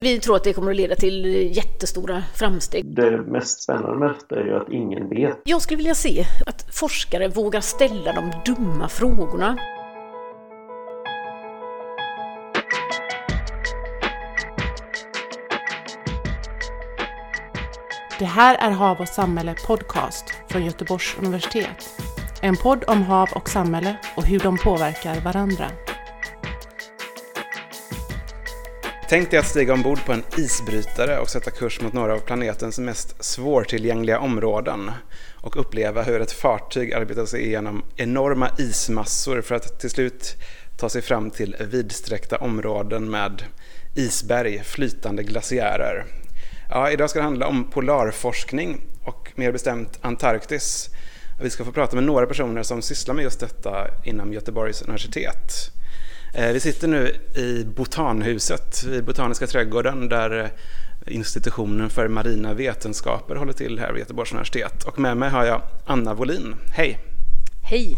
[0.00, 1.24] Vi tror att det kommer att leda till
[1.56, 2.84] jättestora framsteg.
[2.84, 5.40] Det mest spännande med detta är ju att ingen vet.
[5.44, 9.58] Jag skulle vilja se att forskare vågar ställa de dumma frågorna.
[18.18, 22.00] Det här är Hav och samhälle podcast från Göteborgs universitet.
[22.42, 25.70] En podd om hav och samhälle och hur de påverkar varandra.
[29.10, 32.78] Tänk dig att stiga ombord på en isbrytare och sätta kurs mot några av planetens
[32.78, 34.90] mest svårtillgängliga områden
[35.34, 40.36] och uppleva hur ett fartyg arbetar sig igenom enorma ismassor för att till slut
[40.76, 43.42] ta sig fram till vidsträckta områden med
[43.94, 46.04] isberg, flytande glaciärer.
[46.70, 50.88] Ja, idag ska det handla om polarforskning och mer bestämt Antarktis.
[51.42, 55.72] Vi ska få prata med några personer som sysslar med just detta inom Göteborgs universitet.
[56.38, 60.50] Eh, vi sitter nu i Botanhuset, i Botaniska trädgården, där
[61.06, 64.84] institutionen för marina vetenskaper håller till här vid Göteborgs universitet.
[64.84, 66.54] Och med mig har jag Anna Wolin.
[66.72, 66.98] Hej!
[67.62, 67.96] Hej!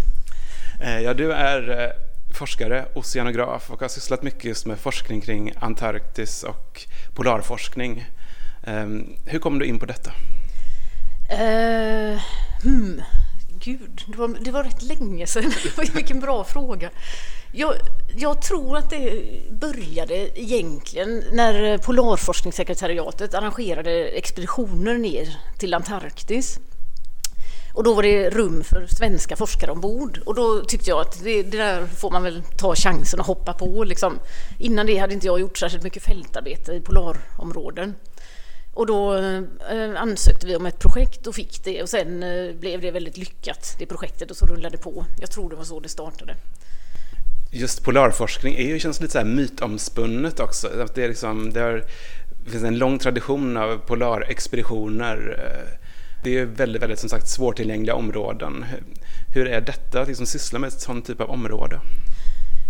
[0.83, 5.53] Eh, ja, du är eh, forskare, oceanograf och har sysslat mycket just med forskning kring
[5.61, 8.05] Antarktis och polarforskning.
[8.65, 10.11] Ehm, hur kom du in på detta?
[11.33, 12.21] Uh,
[12.63, 13.03] hmm.
[13.65, 15.53] Gud, det var, det var rätt länge sedan.
[15.95, 16.91] Vilken bra fråga.
[17.53, 17.75] Jag,
[18.17, 26.59] jag, tror att det började egentligen när Polarforskningssekretariatet arrangerade expeditioner ner till Antarktis.
[27.75, 31.43] Och då var det rum för svenska forskare ombord och då tyckte jag att det,
[31.43, 33.85] det där får man väl ta chansen och hoppa på.
[33.85, 34.19] Liksom.
[34.59, 37.95] Innan det hade inte jag gjort särskilt mycket fältarbete i polarområden.
[38.81, 42.81] Och då eh, ansökte vi om ett projekt och fick det och sen eh, blev
[42.81, 45.07] det väldigt lyckat, det projektet, och så rullade det på.
[45.21, 46.35] Jag tror det var så det startade.
[47.51, 50.83] Just polarforskning är ju, känns lite så här mytomspunnet också.
[50.83, 51.85] Att det, är liksom, det, har,
[52.45, 55.41] det finns en lång tradition av polarexpeditioner.
[56.25, 58.65] Det är väldigt, väldigt som sagt svårtillgängliga områden.
[59.35, 61.81] Hur är detta att liksom syssla med ett sånt typ av område?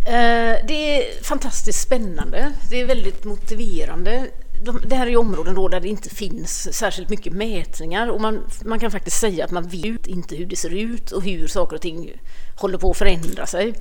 [0.06, 2.52] Eh, det är fantastiskt spännande.
[2.70, 4.26] Det är väldigt motiverande
[4.64, 8.20] de, det här är ju områden då där det inte finns särskilt mycket mätningar och
[8.20, 11.46] man, man kan faktiskt säga att man vet inte hur det ser ut och hur
[11.46, 12.12] saker och ting
[12.56, 13.74] håller på att förändra sig.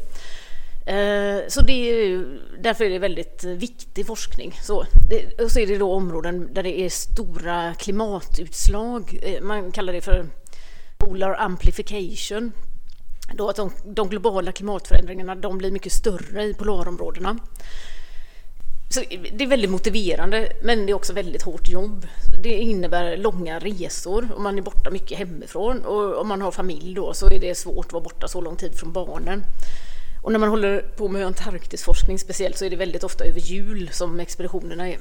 [0.86, 2.26] Eh, så det är,
[2.60, 4.54] därför är det väldigt viktig forskning.
[4.64, 9.20] Så, det, och så är det då områden där det är stora klimatutslag.
[9.22, 10.26] Eh, man kallar det för
[10.98, 12.52] polar amplification.
[13.34, 17.40] Då att de, de globala klimatförändringarna de blir mycket större i polarområdena.
[18.90, 19.02] Så
[19.32, 22.08] det är väldigt motiverande, men det är också väldigt hårt jobb.
[22.44, 25.86] Det innebär långa resor och man är borta mycket hemifrån.
[25.86, 28.56] Och om man har familj då så är det svårt att vara borta så lång
[28.56, 29.44] tid från barnen.
[30.24, 33.90] Och när man håller på med Antarktisforskning speciellt så är det väldigt ofta över jul
[33.92, 34.98] som expeditionerna är.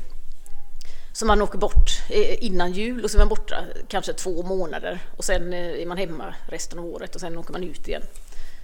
[1.13, 5.03] Så man åker bort eh, innan jul och så är man borta kanske två månader
[5.17, 8.03] och sen eh, är man hemma resten av året och sen åker man ut igen.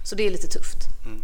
[0.03, 0.77] Så det är lite tufft.
[1.05, 1.23] Mm.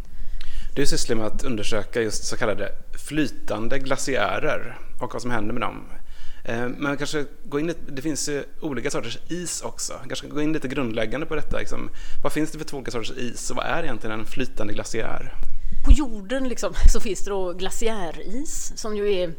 [0.75, 2.71] Du sysslar med att undersöka just så kallade
[3.07, 5.89] flytande glaciärer och vad som händer med dem.
[6.45, 9.93] Eh, men kanske gå in lite, det finns ju olika sorters is också.
[10.07, 11.59] Kanske gå in lite grundläggande på detta.
[11.59, 11.89] Liksom.
[12.23, 15.33] Vad finns det för två olika sorters is och vad är egentligen en flytande glaciär?
[15.85, 19.33] På jorden liksom, så finns det då glaciäris som ju är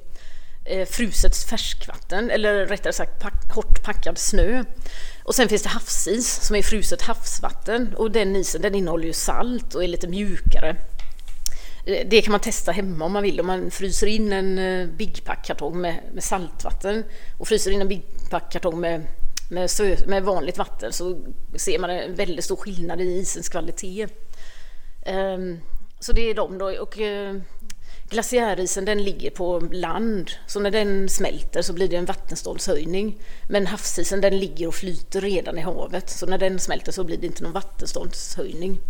[0.64, 4.64] eh, fruset färskvatten eller rättare sagt pack, hårt packad snö.
[5.24, 9.12] Och sen finns det havsis som är fruset havsvatten och den isen den innehåller ju
[9.12, 10.76] salt och är lite mjukare.
[11.84, 13.40] Det kan man testa hemma om man vill.
[13.40, 17.04] Om man fryser in en eh, Big Pack-kartong med, med, saltvatten
[17.38, 19.06] och fryser in en Big Pack-kartong med,
[19.50, 19.70] med,
[20.06, 21.18] med, vanligt vatten så
[21.56, 24.06] ser man en väldigt stor skillnad i isens kvalitet.
[25.06, 25.60] Um,
[26.00, 26.80] så det är de då.
[26.80, 27.40] Och, uh,
[28.12, 33.18] glaciärisen den ligger på land, så när den smälter så blir det en vattenståndshöjning.
[33.48, 37.16] Men havsisen den ligger och flyter redan i havet, så när den smälter så blir
[37.16, 38.80] det inte någon vattenståndshöjning.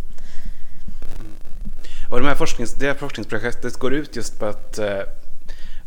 [2.13, 4.99] Och de här forsknings, det här forskningsprojektet går ut just på att eh,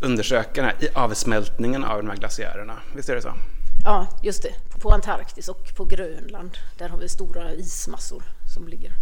[0.01, 2.78] undersöka den här avsmältningen av de här glaciärerna.
[2.97, 3.33] Visst är det så?
[3.84, 4.81] Ja, just det.
[4.81, 6.51] På Antarktis och på Grönland.
[6.78, 8.23] Där har vi stora ismassor
[8.55, 8.93] som ligger.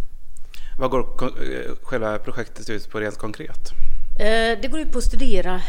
[0.79, 3.71] Vad går eh, själva projektet ut på rent konkret?
[4.19, 5.61] Eh, det går ut på att studera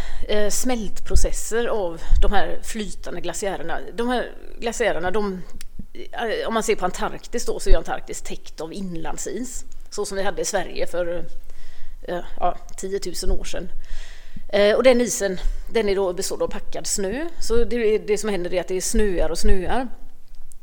[0.51, 3.79] smältprocesser av de här flytande glaciärerna.
[3.95, 5.43] De här glaciärerna, de,
[6.47, 9.65] om man ser på Antarktis då, så är Antarktis täckt av inlandsis.
[9.91, 11.25] Så som vi hade i Sverige för
[12.09, 13.69] Eh, ja, 10 000 år sedan.
[14.49, 15.41] Eh, och den isen
[15.73, 17.29] den är då består av packad snö.
[17.41, 19.89] Så det, det som händer är att det snöar och snöar.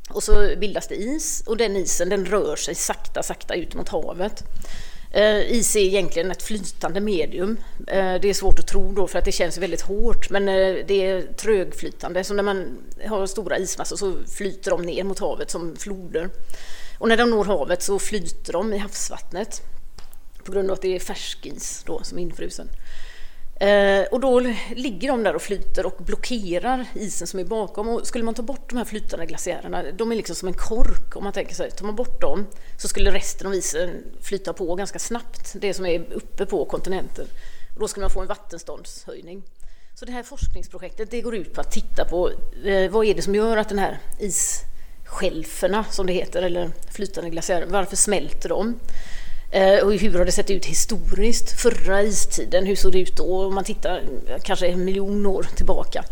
[0.10, 3.90] Och så bildas det is och den isen den rör sig sakta, sakta ut mot
[3.90, 4.44] havet.
[5.12, 7.58] Eh, is är egentligen ett flytande medium.
[7.88, 10.76] Eh, det är svårt att tro då för att det känns väldigt hårt men eh,
[10.88, 12.24] det är trögflytande.
[12.24, 16.30] Så när man har stora ismassor så flyter de ner mot havet som floder.
[17.00, 19.62] Och när de når havet så flyter de i havsvattnet
[20.44, 22.70] på grund av att det är färskis då som är infrusen.
[23.60, 24.40] Eh, och då
[24.76, 27.90] ligger de där och flyter och blockerar isen som är bakom.
[27.90, 31.16] Och skulle man ta bort de här flytande glaciärerna, de är liksom som en kork
[31.16, 31.72] om man tänker sig.
[31.72, 32.48] Tar man bort dem
[32.78, 37.28] så skulle resten av isen flyta på ganska snabbt, det som är uppe på kontinenten.
[37.74, 39.44] Och då skulle man få en vattenståndshöjning.
[39.96, 42.30] Så det här forskningsprojektet det går ut på att titta på
[42.66, 47.30] eh, vad är det som gör att den här isskälferna, som det heter, eller flytande
[47.30, 48.80] glaciärer, varför smälter de?
[49.54, 51.62] Eh, och hur har det sett ut historiskt?
[51.62, 53.46] Förra istiden, hur såg det ut då?
[53.46, 56.04] Om man tittar eh, kanske en miljon år tillbaka.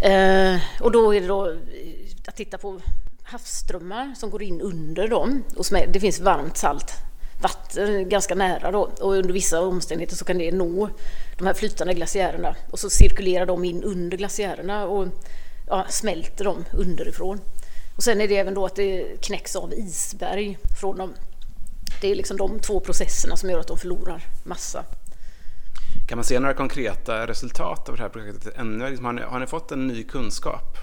[0.00, 1.56] Eh, och då är det då eh,
[2.26, 2.80] att titta på
[3.22, 5.44] havsströmmar som går in under dem.
[5.56, 6.92] Och det finns varmt salt
[7.42, 10.88] vatten ganska nära då och under vissa omständigheter så kan det nå
[11.38, 15.08] de här flytande glaciärerna och så cirkulerar de in under glaciärerna och
[15.68, 17.40] ja, smälter dem underifrån.
[17.96, 21.14] Och sen är det även då att det knäcks av isberg från dem
[22.00, 24.84] det är liksom de två processerna som gör att de förlorar massa.
[26.08, 28.88] Kan man se några konkreta resultat av det här projektet ännu?
[28.88, 30.76] Liksom, har, ni, har ni fått en ny kunskap?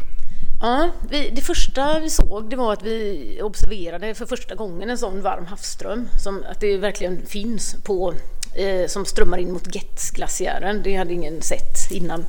[0.61, 4.97] Ja, vi, det första vi såg det var att vi observerade för första gången en
[4.97, 8.13] sån varm havsström, som, att det verkligen finns på,
[8.55, 10.81] eh, som strömmar in mot Getz-glaciären.
[10.83, 12.25] Det hade ingen sett innan.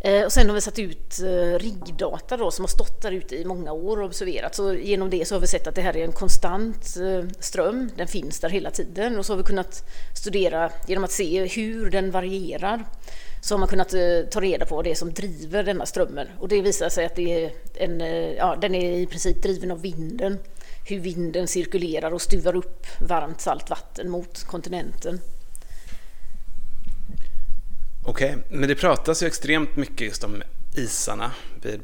[0.00, 3.36] Eh, och sen har vi satt ut eh, riggdata då, som har stått där ute
[3.36, 4.54] i många år och observerat.
[4.54, 7.90] Så genom det så har vi sett att det här är en konstant eh, ström,
[7.96, 9.18] den finns där hela tiden.
[9.18, 9.84] Och så har vi kunnat
[10.16, 12.84] studera genom att se hur den varierar.
[13.42, 16.28] Så har man kunnat eh, ta reda på vad det är som driver denna strömmen.
[16.38, 19.70] Och det visar sig att det är en, eh, ja, den är i princip driven
[19.70, 20.38] av vinden.
[20.88, 25.20] Hur vinden cirkulerar och stuvar upp varmt salt vatten mot kontinenten.
[28.10, 28.58] Okej, okay.
[28.58, 30.42] men det pratas ju extremt mycket just om
[30.76, 31.30] isarna
[31.62, 31.80] vid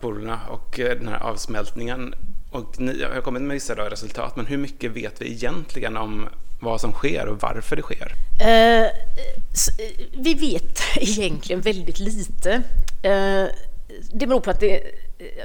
[0.00, 2.14] polerna och eh, den här avsmältningen.
[2.50, 6.28] Och ni har kommit med vissa resultat, men hur mycket vet vi egentligen om
[6.60, 8.12] vad som sker och varför det sker?
[8.40, 8.90] Eh, eh
[10.12, 12.52] vi vet egentligen väldigt lite.
[13.02, 13.44] Eh,
[14.12, 14.84] det beror på att det, eh,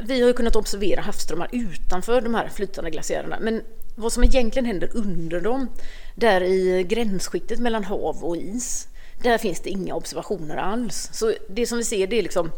[0.02, 3.62] vi har kunnat observera havsströmmar utanför de här flytande glaciärerna, men
[3.96, 5.68] vad som egentligen händer under dem,
[6.16, 8.88] där i gränsskiktet mellan hav och is,
[9.24, 11.10] där finns det inga observationer alls.
[11.14, 12.52] Så det som vi ser det är liksom,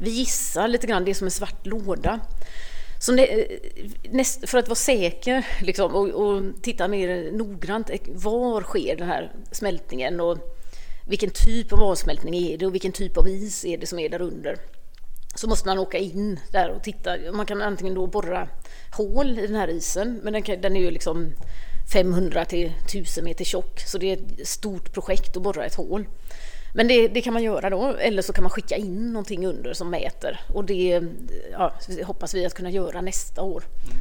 [0.00, 2.20] vi gissar lite grann, det är som en svart låda.
[3.00, 3.12] Så
[4.10, 9.32] näst, för att vara säker liksom, och, och, titta mer noggrant, var sker den här
[9.52, 10.38] smältningen och
[11.08, 14.08] vilken typ av avsmältning är det och vilken typ av is är det som är
[14.08, 14.56] där under?
[15.34, 17.16] Så måste man åka in där och titta.
[17.32, 18.48] Man kan antingen då borra
[18.96, 21.32] hål i den här isen, men den, kan, den är ju liksom
[21.92, 26.06] 500 till 1000 meter tjock, så det är ett stort projekt att borra ett hål.
[26.74, 29.72] Men det, det, kan man göra då, eller så kan man skicka in någonting under
[29.72, 31.02] som mäter och det
[31.52, 31.72] ja,
[32.04, 33.62] hoppas vi att kunna göra nästa år.
[33.84, 33.96] Mm.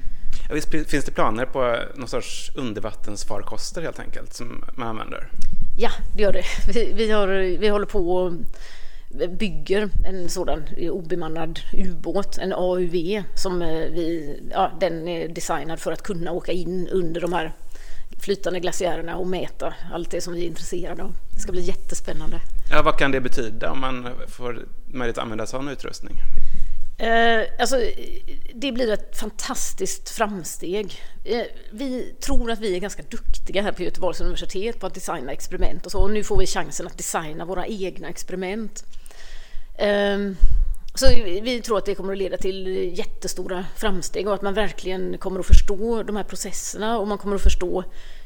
[0.49, 5.29] Ja, visst, finns det planer på någon sorts undervattensfarkoster helt enkelt som man använder?
[5.77, 6.43] Ja, det gör det.
[6.73, 7.27] Vi, vi, har,
[7.57, 8.31] vi håller på och
[9.29, 13.59] bygger en sådan obemannad ubåt, en AUV, som
[13.93, 17.53] vi, ja, den är designad för att kunna åka in under de här
[18.19, 21.15] flytande glaciärerna och mäta allt det som vi är intresserade av.
[21.33, 22.39] Det ska bli jättespännande.
[22.71, 26.15] Ja, vad kan det betyda om man får möjlighet att använda sån utrustning?
[26.99, 27.81] Eh, alltså,
[28.53, 31.01] det blir ett fantastiskt framsteg.
[31.25, 35.31] Eh, vi tror att vi är ganska duktiga här på Göteborgs universitet på att designa
[35.31, 36.01] experiment och så.
[36.01, 38.83] Och nu får vi chansen att designa våra egna experiment.
[39.77, 40.17] Eh,
[40.99, 41.07] så
[41.41, 45.39] vi tror att det kommer att leda till jättestora framsteg och att man verkligen kommer
[45.39, 47.83] att förstå de här processerna och man kommer att förstå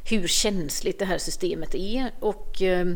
[0.10, 2.12] hur känsligt det här systemet är.
[2.20, 2.88] Och eh,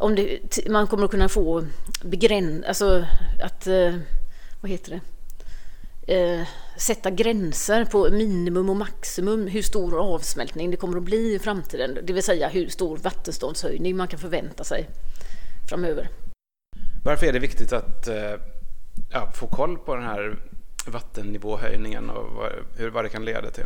[0.00, 0.38] om det,
[0.68, 1.66] man kommer att kunna få
[2.02, 3.04] begräns, alltså
[3.42, 3.94] att, eh,
[4.60, 5.00] vad heter
[6.06, 11.34] det, eh, sätta gränser på minimum och maximum hur stor avsmältning det kommer att bli
[11.34, 14.88] i framtiden, det vill säga hur stor vattenståndshöjning man kan förvänta sig
[15.68, 16.08] framöver.
[17.04, 18.08] Varför är det viktigt att
[19.10, 20.36] ja, få koll på den här
[20.86, 23.64] vattennivåhöjningen och vad, hur, vad det kan leda till?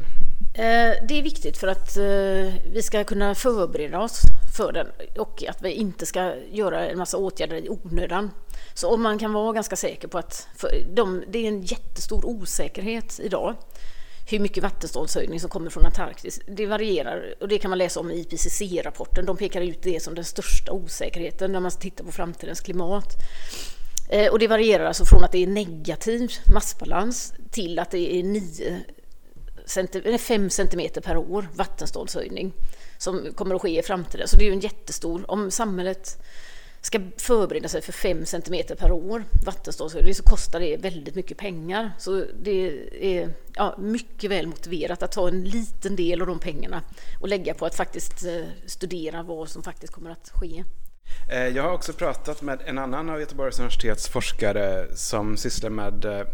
[0.55, 4.21] Eh, det är viktigt för att eh, vi ska kunna förbereda oss
[4.57, 4.87] för den
[5.19, 8.31] och att vi inte ska göra en massa åtgärder i onödan.
[8.75, 10.49] Så om man kan vara ganska säker på att
[10.95, 13.55] de, det är en jättestor osäkerhet idag
[14.31, 16.41] hur mycket vattenståndshöjning som kommer från Antarktis.
[16.47, 19.27] Det varierar och det kan man läsa om i IPCC-rapporten.
[19.27, 23.17] De pekar ut det som den största osäkerheten när man tittar på framtidens klimat.
[24.09, 28.23] Eh, och det varierar alltså från att det är negativ massbalans till att det är
[28.23, 28.85] 9
[30.19, 32.53] 5 centimeter per år vattenståndshöjning.
[32.99, 34.29] som kommer att ske i framtiden.
[34.29, 36.19] Så det är ju en jättestor, om samhället
[36.81, 41.93] ska förbereda sig för 5 centimeter per år vattenståndshöjning så kostar det väldigt mycket pengar.
[41.99, 46.83] Så det är ja, mycket väl motiverat att ta en liten del av de pengarna
[47.21, 50.65] och lägga på att faktiskt eh, studera vad som faktiskt kommer att ske.
[51.29, 56.05] Eh, jag har också pratat med en annan av Göteborgs universitets forskare som sysslar med
[56.05, 56.27] eh,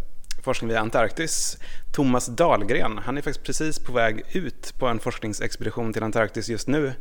[0.42, 1.58] forskning via Antarktis,
[1.92, 2.98] Thomas Dahlgren.
[2.98, 6.92] Han är faktiskt precis på väg ut på en forskningsexpedition till Antarktis just nu.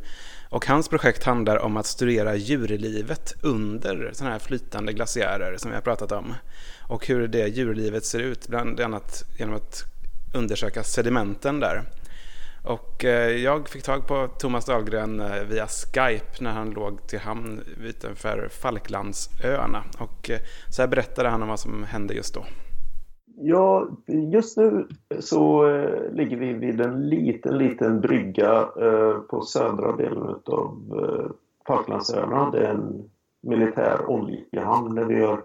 [0.48, 5.74] Och hans projekt handlar om att studera djurlivet under sådana här flytande glaciärer som vi
[5.74, 6.34] har pratat om.
[6.88, 9.84] Och hur det djurlivet ser ut, bland annat genom att
[10.34, 11.82] undersöka sedimenten där.
[12.64, 17.18] Och eh, jag fick tag på Thomas Dahlgren eh, via Skype när han låg till
[17.18, 19.82] hamn utanför Falklandsöarna.
[19.98, 20.38] Och eh,
[20.70, 22.44] så här berättade han om vad som hände just då.
[23.42, 23.88] Ja,
[24.32, 24.88] just nu
[25.18, 25.66] så
[26.12, 28.64] ligger vi vid en liten, liten brygga
[29.30, 30.76] på södra delen av
[31.66, 32.50] Falklandsöarna.
[32.50, 33.10] Det är en
[33.42, 35.44] militär oljehamn där vi har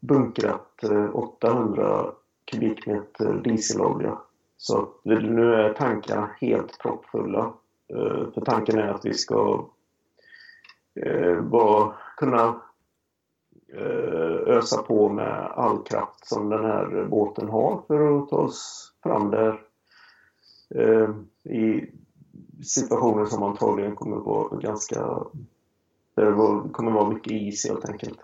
[0.00, 2.06] bunkrat 800
[2.44, 4.18] kubikmeter dieselolja.
[4.66, 7.52] Så nu är tankarna helt proppfulla.
[7.88, 9.68] Eh, för tanken är att vi ska
[11.00, 12.62] eh, bara kunna
[13.74, 18.92] eh, ösa på med all kraft som den här båten har för att ta oss
[19.02, 19.60] fram där
[21.44, 21.90] i
[22.64, 25.24] situationer som antagligen kommer att vara ganska...
[26.14, 28.20] Där det kommer att vara mycket is helt enkelt.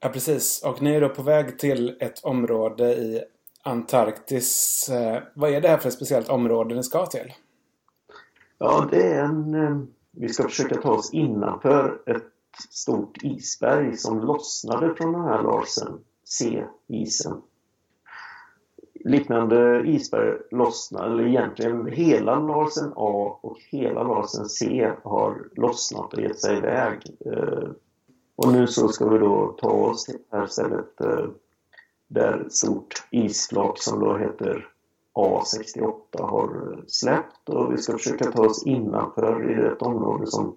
[0.00, 0.62] Ja, precis.
[0.64, 3.24] Och ni är då på väg till ett område i
[3.62, 4.88] Antarktis.
[4.92, 7.32] Eh, vad är det här för ett speciellt område ni ska till?
[8.58, 9.54] Ja, det är en...
[9.54, 9.78] Eh,
[10.10, 12.32] vi ska försöka ta oss innanför ett
[12.70, 17.42] stort isberg som lossnade från den här Larsen C-isen.
[19.04, 26.20] Liknande isberg lossnar, eller egentligen hela Larsen A och hela Larsen C har lossnat och
[26.22, 26.98] gett sig iväg.
[27.26, 27.68] Eh,
[28.36, 31.00] och nu så ska vi då ta oss till det här stället
[32.12, 34.68] där ett stort isflak som då heter
[35.14, 40.56] A68 har släppt och vi ska försöka ta oss innanför i ett område som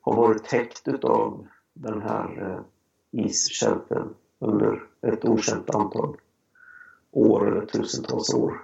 [0.00, 6.16] har varit täckt utav den här eh, iskälpen under ett okänt antal
[7.12, 8.60] år eller tusentals år.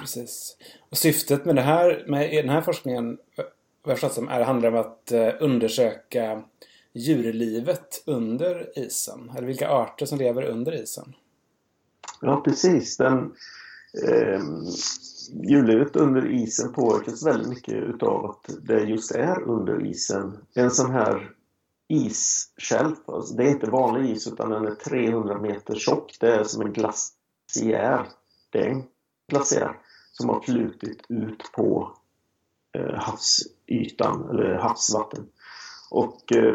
[0.00, 0.56] Precis.
[0.90, 4.68] Och syftet med, det här, med den här forskningen vad jag förstått som är, handlar
[4.68, 6.42] om att eh, undersöka
[6.92, 9.32] djurlivet under isen.
[9.36, 11.14] Eller vilka arter som lever under isen.
[12.20, 12.96] Ja, precis.
[12.96, 13.34] Den,
[14.08, 14.42] eh,
[15.32, 20.38] djurlivet under isen påverkas väldigt mycket utav att det just är under isen.
[20.54, 21.30] En sån här
[21.88, 26.16] isskälp, alltså det är inte vanlig is utan den är 300 meter tjock.
[26.20, 28.06] Det är som en glaciär.
[28.50, 28.84] Det är en
[29.28, 29.78] glaciär
[30.12, 31.96] som har flutit ut på
[32.78, 35.26] eh, havsytan, eller havsvatten.
[35.90, 36.54] Och eh,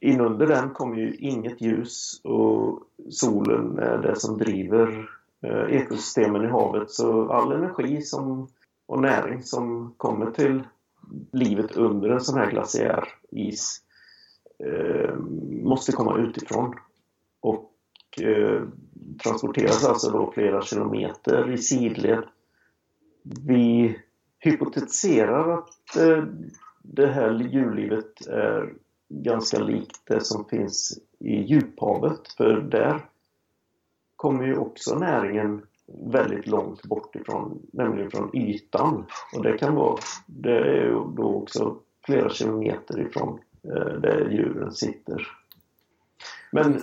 [0.00, 5.10] inunder den kommer ju inget ljus och solen är det som driver
[5.42, 6.90] eh, ekosystemen i havet.
[6.90, 8.48] Så all energi som,
[8.86, 10.62] och näring som kommer till
[11.32, 13.82] livet under en sån här glaciäris
[14.64, 15.14] eh,
[15.62, 16.74] måste komma utifrån.
[17.40, 17.72] Och
[18.20, 18.62] eh,
[19.22, 22.24] transporteras alltså då flera kilometer i sidled.
[23.22, 23.98] Vi
[24.38, 26.24] hypotetiserar att eh,
[26.82, 28.74] det här djurlivet är
[29.08, 32.32] ganska likt det som finns i djuphavet.
[32.36, 33.04] För där
[34.16, 39.06] kommer ju också näringen väldigt långt bort ifrån, nämligen från ytan.
[39.36, 45.28] Och det kan vara, det är då också flera kilometer ifrån eh, där djuren sitter.
[46.52, 46.80] Men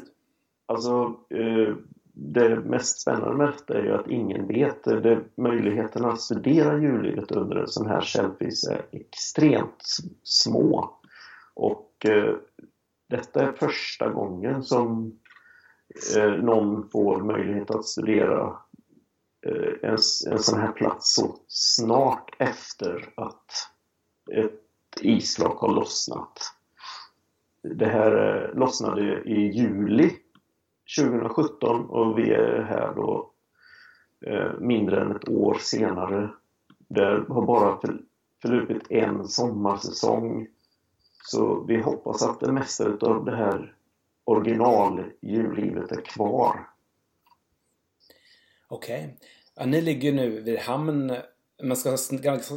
[0.66, 1.76] alltså eh,
[2.14, 4.84] det mest spännande med detta är ju att ingen vet.
[4.84, 9.84] Det, möjligheterna att studera djurlivet under en sån här shellfish är extremt
[10.24, 10.90] små.
[11.54, 12.36] Och eh,
[13.10, 15.20] detta är första gången som
[16.18, 18.58] eh, någon får möjlighet att studera
[19.46, 19.98] eh, en,
[20.32, 23.52] en sån här plats så snart efter att
[24.32, 24.62] ett
[25.02, 26.40] isflak har lossnat.
[27.64, 30.12] Det här eh, lossnade i juli
[30.98, 33.32] 2017 och vi är här då
[34.26, 36.30] eh, mindre än ett år senare.
[36.88, 37.80] Det har bara
[38.42, 40.48] förlupit en sommarsäsong.
[41.26, 43.76] Så vi hoppas att det mesta av det här
[44.24, 46.70] originaldjurlivet är kvar.
[48.68, 49.04] Okej.
[49.04, 49.28] Okay.
[49.56, 51.16] Ja, ni ligger nu vid hamn.
[51.64, 51.98] Man ska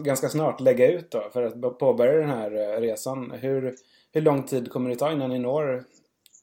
[0.05, 3.31] ganska snart lägga ut då för att påbörja den här eh, resan.
[3.31, 3.75] Hur,
[4.13, 5.85] hur lång tid kommer det ta innan ni når,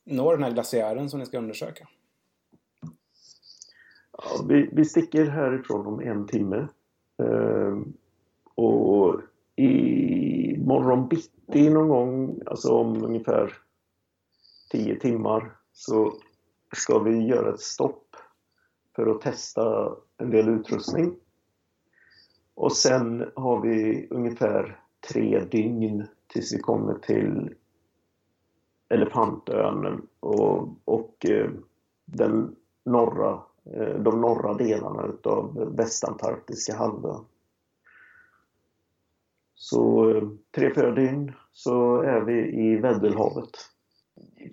[0.04, 1.88] når den här glaciären som ni ska undersöka?
[4.18, 6.68] Ja, vi, vi sticker härifrån om en timme.
[7.24, 7.94] Ehm,
[8.56, 9.22] och
[9.56, 13.54] i morgon bitti någon gång, alltså om ungefär
[14.72, 16.14] 10 timmar, så
[16.76, 18.16] ska vi göra ett stopp
[18.96, 21.16] för att testa en del utrustning.
[22.54, 27.54] Och sen har vi ungefär tre dygn tills vi kommer till
[28.90, 31.50] Elefantön och, och eh,
[32.06, 37.26] den norra, eh, de norra delarna utav västantarktiska halvön.
[39.56, 40.14] Så
[40.56, 43.50] tre, fyra dygn så är vi i Väddellhavet.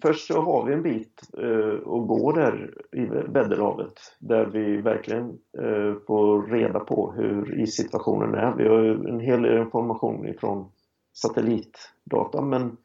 [0.02, 5.28] Först så har vi en bit eh, att gå där i Väddellhavet där vi verkligen
[5.59, 8.56] eh, får reda på hur issituationen är.
[8.56, 10.71] Vi har ju en hel del information ifrån
[11.12, 12.76] satellitdata men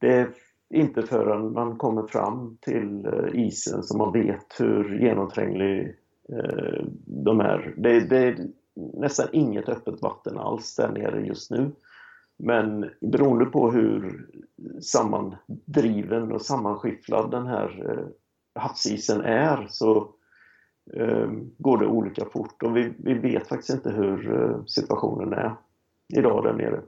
[0.00, 0.28] det är
[0.74, 5.96] inte förrän man kommer fram till eh, isen som man vet hur genomtränglig
[6.28, 7.74] eh, de är.
[7.76, 8.36] Det, det är
[8.76, 11.70] nästan inget öppet vatten alls där nere just nu.
[12.38, 14.26] Men beroende på hur
[14.80, 18.06] sammandriven och sammanskifflad den här eh,
[18.62, 20.14] havsisen är så
[20.92, 25.54] eh, går det olika fort och vi, vi vet faktiskt inte hur eh, situationen är
[26.14, 26.82] idag där nere.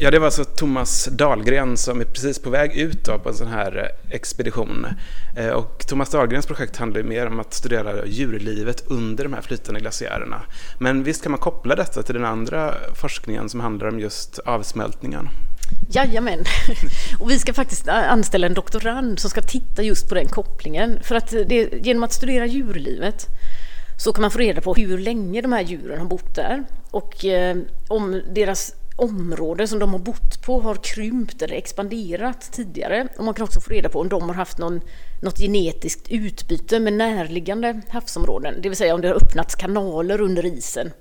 [0.00, 3.48] Ja, det var alltså Thomas Dahlgren som är precis på väg ut på en sån
[3.48, 4.86] här eh, expedition.
[5.36, 9.40] Eh, och Thomas Dahlgrens projekt handlar ju mer om att studera djurlivet under de här
[9.40, 10.42] flytande glaciärerna.
[10.78, 15.28] Men visst kan man koppla detta till den andra forskningen som handlar om just avsmältningen?
[15.90, 16.44] Jajamän,
[17.20, 20.98] och vi ska faktiskt eh, anställa en doktorand som ska titta just på den kopplingen.
[21.02, 23.26] För att det, genom att studera djurlivet
[23.98, 27.24] så kan man få reda på hur länge de här djuren har bott där och
[27.24, 27.56] eh,
[27.88, 33.08] om deras områden som de har bott på har krympt eller expanderat tidigare.
[33.18, 34.80] Och man kan också få reda på om de har haft någon,
[35.22, 38.54] något genetiskt utbyte med närliggande havsområden.
[38.62, 40.92] Det vill säga om det har öppnats kanaler under isen.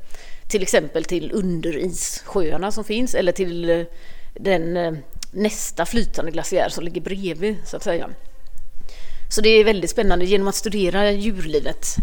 [0.50, 3.82] Till exempel till underissjöarna som finns eller till eh,
[4.34, 4.94] den eh,
[5.32, 8.10] nästa flytande glaciär som ligger bredvid så att säga.
[9.30, 11.96] Så det är väldigt spännande genom att studera djurlivet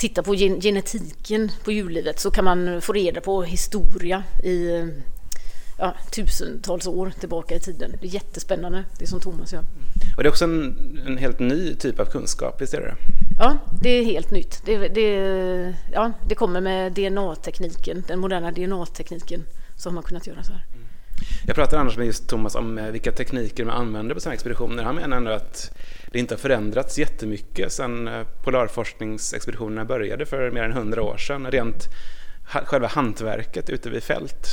[0.00, 4.86] titta på genetiken på djurlivet så kan man få reda på historia i eh,
[5.80, 7.94] ja, tusentals år tillbaka i tiden.
[8.00, 9.64] Det är jättespännande, det som Thomas gör.
[10.16, 12.94] Och det är också en, en helt ny typ av kunskap, visst är det
[13.38, 14.62] Ja, det är helt nytt.
[14.64, 19.44] Det, det, ja, det kommer med DNA-tekniken, den moderna DNA-tekniken,
[19.76, 20.64] som har kunnat göra så här.
[21.46, 24.82] Jag pratade annars med just Thomas om eh, vilka tekniker man använder på sina expeditioner.
[24.82, 25.78] Han menar ändå att
[26.12, 31.50] det inte har förändrats jättemycket sedan eh, polarforskningsexpeditionerna började för mer än hundra år sedan.
[31.50, 31.88] Rent
[32.44, 34.46] själva hantverket ute vid fält.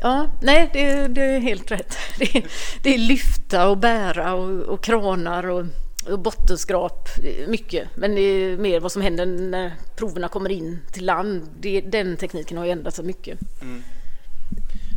[0.00, 1.96] Ja, nej, det, det är helt rätt.
[2.18, 2.44] Det är,
[2.82, 5.64] det är lyfta och bära och, och kranar och,
[6.10, 7.08] och bottenskrap,
[7.48, 7.88] mycket.
[7.94, 11.48] Men det är mer vad som händer när proverna kommer in till land.
[11.60, 13.38] Det, den tekniken har ju ändrats mycket.
[13.62, 13.82] Mm.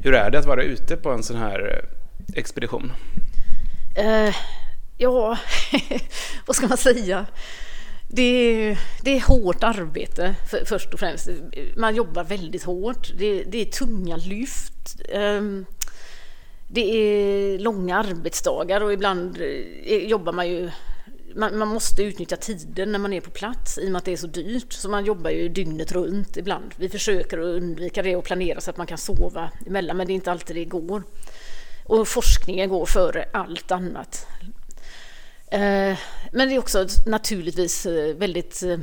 [0.04, 2.92] Hur är det att vara ute på en sån här eh, expedition?
[3.98, 4.36] Uh,
[4.98, 5.38] ja,
[6.46, 7.26] vad ska man säga?
[8.14, 11.30] Det är, det är hårt arbete för, först och främst.
[11.76, 13.12] Man jobbar väldigt hårt.
[13.18, 15.02] Det, det är tunga lyft.
[15.10, 15.66] Ehm,
[16.68, 19.38] det är långa arbetsdagar och ibland
[19.86, 20.72] eh, jobbar man ju
[21.36, 24.12] man, man, måste utnyttja tiden när man är på plats i och med att det
[24.12, 24.74] är så dyrt.
[24.74, 26.74] Så man jobbar ju dygnet runt ibland.
[26.76, 30.14] Vi försöker att undvika det och planera så att man kan sova emellan men det
[30.14, 31.04] är inte alltid det går.
[31.86, 34.28] Och forskningen går före allt annat.
[35.52, 35.98] Eh,
[36.32, 38.80] men det är också naturligtvis eh, väldigt eh,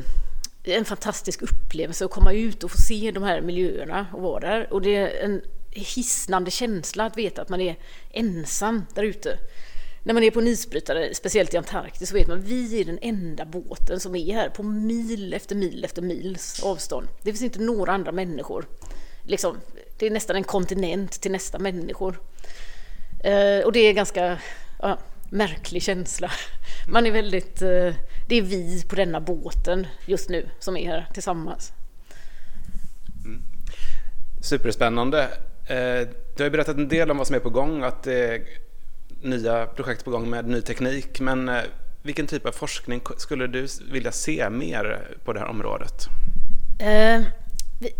[0.64, 4.72] en fantastisk upplevelse att komma ut och få se de här miljöerna och vara där.
[4.72, 7.76] Och det är en hisnande känsla att veta att man är
[8.10, 9.38] ensam där ute
[10.02, 12.84] när man är på en isbrytare, speciellt i Antarktis, så vet man att vi är
[12.84, 17.08] den enda båten som är här på mil efter mil efter mils avstånd.
[17.22, 18.66] Det finns inte några andra människor.
[19.22, 19.56] Liksom,
[19.98, 22.20] det är nästan en kontinent till nästa människor.
[23.64, 24.38] Och det är ganska
[24.82, 24.98] ja,
[25.30, 26.30] märklig känsla.
[26.88, 27.62] Man är väldigt...
[27.62, 27.94] Eh,
[28.28, 31.72] det är vi på denna båten just nu som är här tillsammans.
[33.24, 33.42] Mm.
[34.42, 35.22] Superspännande.
[35.68, 38.42] Eh, du har berättat en del om vad som är på gång, att det
[39.22, 41.20] nya projekt på gång med ny teknik.
[41.20, 41.62] Men eh,
[42.02, 46.06] vilken typ av forskning skulle du vilja se mer på det här området?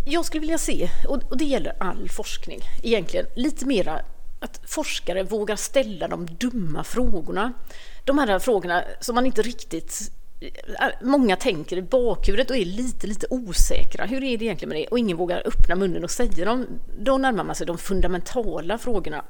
[0.05, 4.01] Jag skulle vilja se, och det gäller all forskning egentligen, lite mera
[4.39, 7.53] att forskare vågar ställa de dumma frågorna.
[8.05, 10.11] De här frågorna som man inte riktigt
[11.01, 14.05] Många tänker i bakhuvudet och är lite, lite osäkra.
[14.05, 14.87] Hur är det egentligen med det?
[14.87, 16.67] Och ingen vågar öppna munnen och säga dem.
[16.99, 19.25] Då närmar man sig de fundamentala frågorna.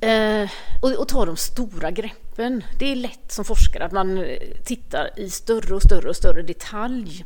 [0.00, 0.50] Eh,
[0.82, 2.64] och, och ta de stora greppen.
[2.78, 6.42] Det är lätt som forskare att man eh, tittar i större och större och större
[6.42, 7.24] detalj.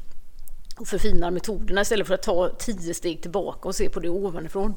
[0.77, 4.75] och förfinar metoderna istället för att ta tio steg tillbaka och se på det ovanifrån.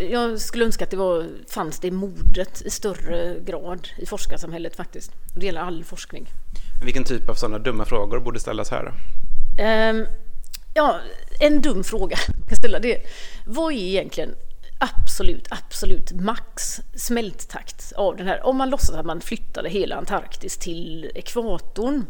[0.00, 5.12] Jag skulle önska att det var, fanns det modet i större grad i forskarsamhället faktiskt.
[5.36, 6.28] Det gäller all forskning.
[6.84, 8.92] Vilken typ av sådana dumma frågor borde ställas här?
[9.90, 10.06] Um,
[10.74, 11.00] ja,
[11.40, 12.16] en dum fråga
[12.48, 13.02] kan ställa det.
[13.46, 14.34] Vad är egentligen
[14.78, 18.46] absolut, absolut max smälttakt av den här?
[18.46, 22.04] Om man låtsas att man flyttade hela Antarktis till ekvatorn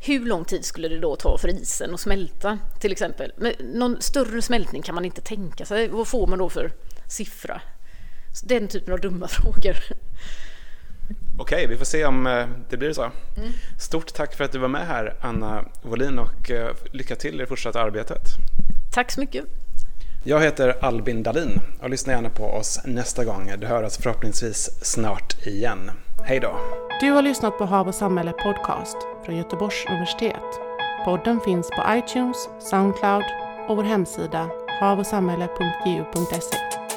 [0.00, 3.32] hur lång tid skulle det då ta för isen att smälta till exempel?
[3.36, 5.88] Men någon större smältning kan man inte tänka sig.
[5.88, 6.72] Vad får man då för
[7.08, 7.60] siffra?
[8.42, 9.76] Den typen av dumma frågor.
[11.38, 13.02] Okej, vi får se om eh, det blir så.
[13.02, 13.52] Mm.
[13.78, 17.38] Stort tack för att du var med här, Anna Wåhlin, och eh, lycka till i
[17.38, 18.22] det fortsatta arbetet.
[18.92, 19.44] Tack så mycket.
[20.24, 23.52] Jag heter Albin Dalin och lyssna gärna på oss nästa gång.
[23.58, 25.90] Det hörs förhoppningsvis snart igen.
[26.24, 26.58] Hej då!
[27.00, 30.42] Du har lyssnat på Hav och samhälle podcast från Göteborgs universitet.
[31.04, 33.24] Podden finns på iTunes, Soundcloud
[33.68, 36.87] och vår hemsida havochsamhälle.ju.se.